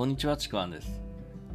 [0.00, 1.02] こんにちは、ちくわんです。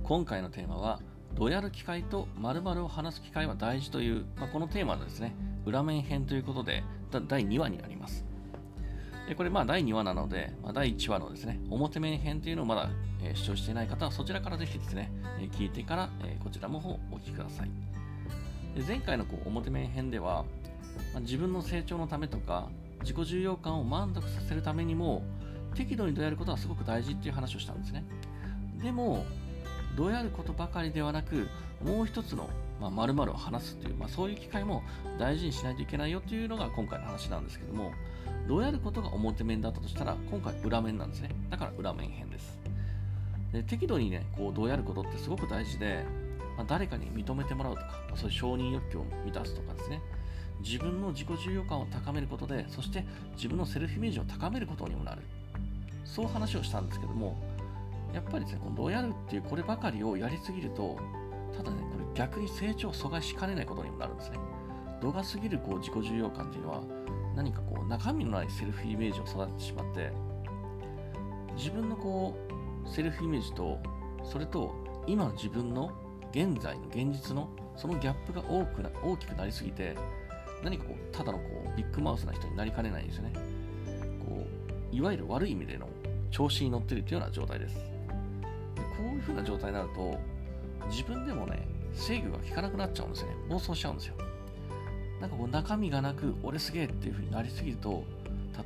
[0.04, 1.00] 今回のテーマは、
[1.34, 5.34] どやる機会と〇〇を話す機会は大事という、まあ、このテーマのですね、
[5.66, 6.84] 裏面編ということで、
[7.28, 8.24] 第2話になります。
[9.28, 12.92] でこれ、まあ、第2話なので、まあ、第1話のですね、表面編というのをまだ、
[13.24, 17.72] えー視聴していない方は、そちらからぜひですね、えー聞いてから、えーこちらの方をお聞きください。
[18.80, 20.46] で前回のこう表面編では、
[21.14, 22.70] まあ自分の成長のためとか、
[23.02, 25.24] 自己重要感を満足させるためにも、
[25.74, 28.04] 適度にどやることはすごく大事っていう話をしたんですね。
[28.82, 29.26] でも、
[29.96, 31.48] どうやることばかりではなく、
[31.84, 34.84] もう一つの、まあ、〇〇を話すっていう、まあ、そういう機会も
[35.18, 37.92] 大事にしないといけないよというのが今回の話なんですけども、
[38.48, 41.30] どうやることが表面だったとしたら、今回裏面なんですね。
[41.50, 42.60] だから裏面編です。
[43.54, 46.04] で適度にね、こう、どうやることってすごく大事で、
[46.58, 50.02] まあ、誰かに認めてもらうとか、まあそういう承認欲求を満たすとかですね、
[50.62, 53.06] 自分の自己重要感を高めることで、そして
[53.36, 55.22] 自分のセルフイメージを高めることにもなる。
[56.04, 57.36] そう話をしたんですけども、
[58.16, 60.98] やっぱりですね、このどやるっていうこればかりをやりすぎると、
[61.56, 64.38] ただね、これ逆に成長を阻害しかねないことにもなるんですね。
[65.02, 66.84] 度が過ぎるこう自己重要感っていうのは、
[67.36, 70.14] 何かこう中身のないセルフイメージを育ててしまって、
[71.58, 72.38] 自分のこ
[72.86, 73.80] うセルフイメージと、
[74.24, 74.74] それと
[75.06, 75.92] 今の自分の
[76.32, 79.98] 現在の現実のそのギャップが多くな大きくなりすぎて、
[80.64, 81.44] 何かこうただのこ
[81.74, 83.34] うビッグマウスな人になりかねないんですよね。
[84.26, 84.46] こ
[84.94, 85.90] ういわゆる悪い意味での
[86.32, 87.95] 調子に乗ってるというような状態です。
[88.96, 90.20] でこういう風な状態になると、
[90.90, 93.36] 自分でもね、制御が効かなくなっちゃうんですよね。
[93.50, 94.16] 暴走しちゃうんですよ。
[95.22, 98.04] なんかこう中身がなく、俺すげえっていう風になりすぎると、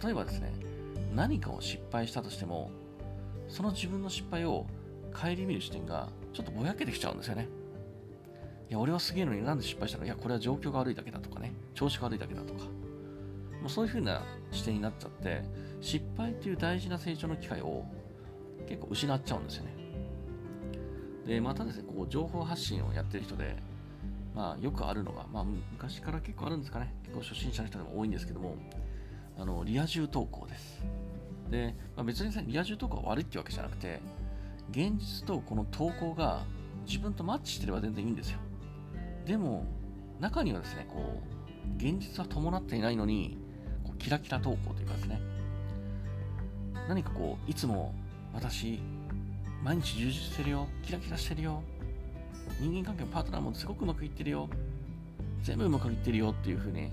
[0.04, 0.54] 例えばですね、
[1.16, 2.72] 何かを失敗したとしても、
[3.48, 4.66] その自分の失敗を
[5.14, 7.48] 顧みる視点がちょっとぼやけてきちゃうんですよね。
[8.70, 10.06] いや、俺はすげえのになんで失敗したの？
[10.06, 12.66] いや、これは状況が悪いだけだとかね、調子が悪いだけだとか。
[13.62, 15.44] もうそういう風な視点になっちゃって、
[15.82, 17.84] 失敗っていう大事な成長の機会を
[18.68, 19.79] 結構失っちゃうんですよね。
[21.30, 23.56] で、またですね、こう情報発信をやってる人で、
[24.34, 28.56] まあよくあるのが、まあ昔から結構あるんですかね、結構初心者の人でも多いんですけども、
[29.38, 30.84] あの、リア充投稿です。
[31.52, 34.00] で、まあ、別にさ、リア充投稿が悪いってわけじゃなくて、
[34.72, 36.42] 現実とこの投稿が
[36.88, 38.40] 自分とマッチしてれば全然いいんですよ。
[39.28, 39.68] でも、
[40.20, 43.38] 中にはですね、こう、現実は伴っていないのに、
[43.84, 45.22] こうキラキラ投稿というかですね、
[46.88, 47.94] 何かこう、いつも
[48.34, 48.80] 私、
[49.64, 51.62] 毎日充実してるよ、キラキラしてるよ、
[52.60, 54.50] 人間関係もパートナーもすごくうまくいってるよ、
[55.44, 56.84] 全部うまくいってるよっていうふうに、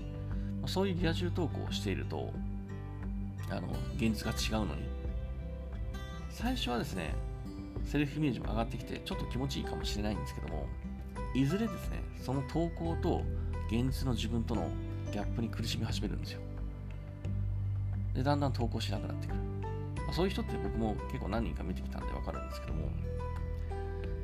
[0.61, 2.33] まあそういうリア充投稿をしていると、
[3.49, 4.83] あの、現実が違うのに、
[6.29, 7.15] 最初はですね、
[7.85, 10.67] セルフイメージも上がってきて、ちょっと気持ちいいかもしれないんですけども、
[11.33, 13.23] いずれですね、その投稿と
[13.67, 14.69] 現実の自分との
[15.11, 16.41] ギャップに苦しみ始めるんですよ。
[18.13, 19.39] で、だんだん投稿しなくなってくる。
[20.07, 22.89] まあそういう人って僕も結構何人か見てきたんでわかるんですけども、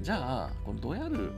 [0.02, 1.32] じゃあ、このどやる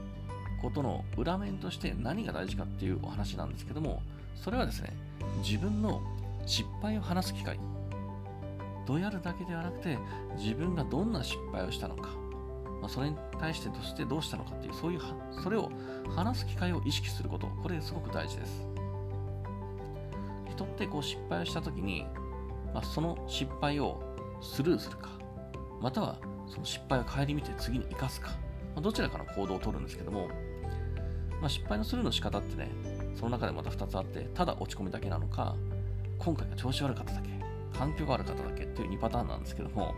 [0.60, 4.02] ことの裏面として何が大事かっていうお話なんですけども、
[4.34, 4.92] それはですね、
[5.44, 6.00] 自分の
[6.46, 7.58] 失敗を話す機会。
[8.86, 9.98] どやるだけではなくて、
[10.36, 12.08] 自分がどんな失敗をしたのか、
[12.80, 15.00] まあ、それに対してとしてどうしたのかっていう、そういう、
[15.42, 15.70] それを
[16.14, 18.66] 話す機会を意識すること、これすごく大事です。
[20.50, 22.06] 人ってこう失敗をしたときに、
[22.72, 24.00] まあ、その失敗を
[24.40, 25.10] スルーするか、
[25.80, 28.30] またはその失敗を顧みて次に生かすか、
[28.74, 30.28] まあ、どちらかの行動を取るんですけども、
[31.40, 32.70] まあ、失敗のスルーの仕方ってね、
[33.14, 35.54] その中でまた2つあって、ただ落ち込みだけなのか、
[36.18, 37.28] 今回が調子悪かっただけ、
[37.78, 39.94] 環境が悪かっただけっていう2パターンなんですけども、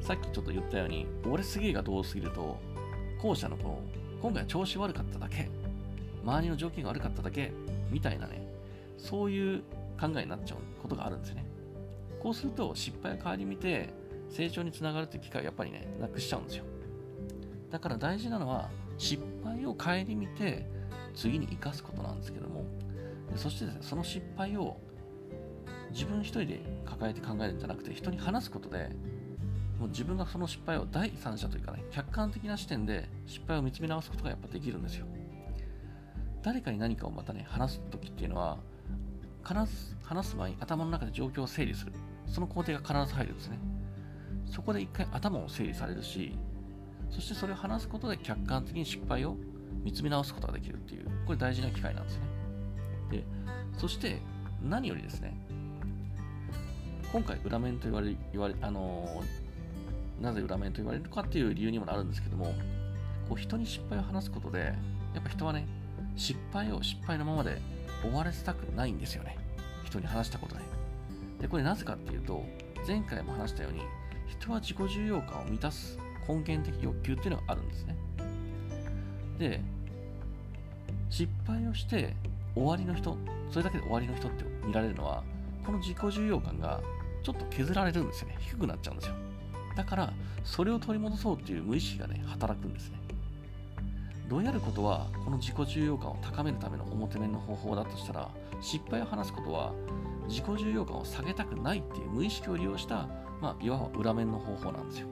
[0.00, 2.58] さっきちょっと言ったように、俺すげえがどうすぎると、
[3.22, 3.80] 後者のこの、
[4.20, 5.48] 今回は調子悪かっただけ、
[6.22, 7.52] 周りの条件が悪かっただけ、
[7.90, 8.46] みたいなね、
[8.98, 9.60] そういう
[9.98, 11.44] 考えになっちゃうことがあるんですね。
[12.24, 13.92] こうすると、失敗を顧みて、
[14.30, 16.64] 成長につながるっていう機会をやっぱりね、なくしちゃうんですよ。
[17.70, 20.66] だから大事なのは、失敗を顧みて、
[21.14, 22.64] 次に生かすことなんですけども、
[23.36, 24.80] そしてですね、その失敗を
[25.90, 28.88] 自分一人で抱えて考えるんじゃなくて、人に話すことで、
[29.78, 35.04] もう自分がその失敗を第三者というかね、客観的な視点で失敗を見つめ直すことがやっぱできるんですよ。
[36.42, 38.56] 誰かに何かをまたね、話すときっていうのは、
[39.46, 41.92] 必ず話す前に頭の中で状況を整理する。
[42.26, 43.58] その工程が必ず入るんですね。
[44.46, 46.36] そこで一回頭を整理されるし、
[47.10, 49.36] そしてそれを話すことで客観的に失敗を
[49.82, 52.22] 見つめ直すことができるっていう、これ大事な機会なんですね。
[53.10, 53.24] で、
[53.78, 54.20] そして
[54.62, 55.36] 何よりですね、
[57.12, 59.44] 今回裏面と言われ、言われ、あのー
[60.20, 62.54] なぜ裏面と言われるかっていう理由にもなるんですけども、
[63.28, 64.74] こう人に失敗を話すことで、
[65.14, 65.66] やっぱ人はね、
[66.16, 67.60] 失敗を失敗のままで
[68.02, 69.36] 終わらせたくないんですよね。
[69.84, 70.62] 人に話したことで。
[71.44, 72.42] で、これなぜかっていうと、
[72.86, 73.82] 前回も話したように、
[74.26, 77.96] 人は自己重要感を満たす根源的欲求っていうのがあるんですね。
[79.38, 79.60] で、
[81.10, 82.16] 失敗をして
[82.54, 83.18] 終わりの人、
[83.50, 85.22] それだけで終わりの人って見られるのは、
[85.66, 86.80] この自己重要感が
[87.22, 88.38] ちょっと削られるんですよね。
[88.40, 89.14] 低くなっちゃうんですよ。
[89.76, 90.14] だから、
[90.44, 92.98] それを取り戻そうっていう無意識がね、働くんですね。
[94.30, 98.30] どうやることは、この自己重要感を高めるための表面の方法だとしたら、
[98.62, 99.74] 失敗を話すことは、
[100.28, 103.08] 自己重要感を下げたくないっていう無意識を利用した、
[103.40, 105.08] まあ、いわば裏面の方法なんですよ。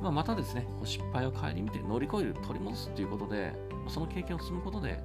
[0.00, 3.54] まあ、またですね、失敗を顧みて乗り越える、取り戻すっていうことで、
[3.88, 5.00] その経験を積むことで、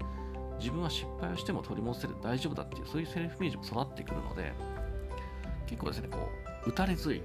[0.58, 4.54] 自分は失敗をしても取り戻せる、大丈夫だっていう、そういうセルフイメージも育ってくるので、
[5.68, 6.18] 結構ですね、こ
[6.66, 7.22] う、打たれ強い、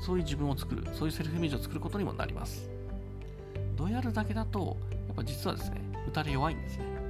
[0.00, 2.70] そういう自分を作る、そういうセルフイメージを作ることにもなります。
[3.76, 4.78] どうやるだけだと、
[5.08, 7.01] やっぱ実はですね、打たれ弱いんですね。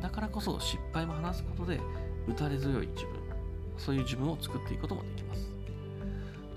[0.00, 1.80] だからこそ失敗も話すことで、
[2.28, 3.14] 打たれ強い自分、
[3.78, 5.50] そういう自分を作っていくこともできます。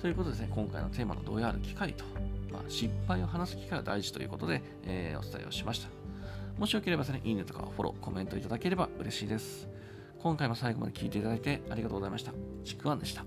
[0.01, 2.03] ということですね、今回のテーマのどうやる機会と、
[2.51, 5.87] まあ、失敗を話す機会が大事ということで、えー、お伝えをしました。
[6.57, 9.67] もしよければですね、いいねとかフォロー、コメントいただければ嬉しいです。
[10.21, 12.31] 今回も最後まで聞いていただいてありがとうございました。
[12.63, 13.23] ちくわんでした。